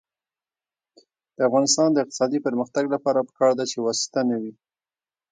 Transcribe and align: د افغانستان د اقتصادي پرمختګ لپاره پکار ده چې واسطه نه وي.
د 1.35 1.37
افغانستان 1.47 1.87
د 1.91 1.97
اقتصادي 2.03 2.39
پرمختګ 2.47 2.85
لپاره 2.95 3.25
پکار 3.29 3.51
ده 3.59 3.65
چې 3.71 3.77
واسطه 3.85 4.19
نه 4.29 4.37
وي. 4.41 4.53